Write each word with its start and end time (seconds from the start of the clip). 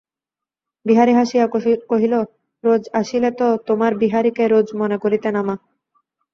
বিহারী 0.85 1.13
হাসিয়া 1.13 1.45
কহিল, 1.89 2.13
রোজ 2.63 2.83
আসিলে 2.93 3.29
তো 3.39 3.47
তোমার 3.67 3.91
বিহারীকে 4.01 4.43
রোজ 4.47 4.67
মনে 4.81 4.97
করিতে 5.03 5.29
না, 5.31 5.41
মা। 5.47 5.55